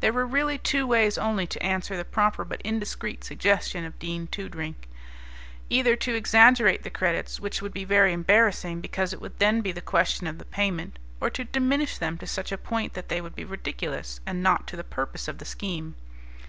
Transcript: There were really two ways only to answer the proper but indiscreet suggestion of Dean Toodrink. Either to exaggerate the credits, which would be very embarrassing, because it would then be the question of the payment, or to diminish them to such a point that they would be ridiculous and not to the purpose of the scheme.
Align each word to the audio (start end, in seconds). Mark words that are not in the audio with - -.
There 0.00 0.12
were 0.12 0.26
really 0.26 0.58
two 0.58 0.84
ways 0.84 1.16
only 1.16 1.46
to 1.46 1.62
answer 1.62 1.96
the 1.96 2.04
proper 2.04 2.44
but 2.44 2.60
indiscreet 2.62 3.22
suggestion 3.22 3.84
of 3.84 4.00
Dean 4.00 4.26
Toodrink. 4.26 4.88
Either 5.68 5.94
to 5.94 6.14
exaggerate 6.16 6.82
the 6.82 6.90
credits, 6.90 7.38
which 7.38 7.62
would 7.62 7.72
be 7.72 7.84
very 7.84 8.12
embarrassing, 8.12 8.80
because 8.80 9.12
it 9.12 9.20
would 9.20 9.38
then 9.38 9.60
be 9.60 9.70
the 9.70 9.80
question 9.80 10.26
of 10.26 10.38
the 10.38 10.44
payment, 10.44 10.98
or 11.20 11.30
to 11.30 11.44
diminish 11.44 11.98
them 11.98 12.18
to 12.18 12.26
such 12.26 12.50
a 12.50 12.58
point 12.58 12.94
that 12.94 13.10
they 13.10 13.20
would 13.20 13.36
be 13.36 13.44
ridiculous 13.44 14.18
and 14.26 14.42
not 14.42 14.66
to 14.66 14.74
the 14.74 14.82
purpose 14.82 15.28
of 15.28 15.38
the 15.38 15.44
scheme. 15.44 15.94